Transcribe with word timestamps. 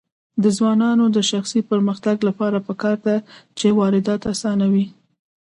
د 0.43 0.45
ځوانانو 0.57 1.05
د 1.15 1.17
شخصي 1.31 1.61
پرمختګ 1.71 2.17
لپاره 2.27 2.57
پکار 2.67 2.97
ده 3.05 3.15
چې 3.57 3.67
واردات 3.79 4.21
اسانوي. 4.33 4.85